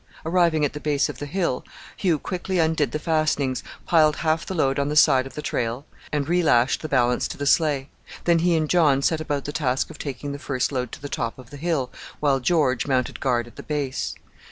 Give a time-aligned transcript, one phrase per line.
[0.25, 1.63] Arriving at the base of the hill,
[1.95, 5.85] Hugh quickly undid the fastenings, piled half the load on the side of the trail,
[6.11, 7.87] and relashed the balance to the sleigh;
[8.23, 11.07] then he and John set about the task of taking the first load to the
[11.07, 14.15] top of the hill, while George mounted guard at the base.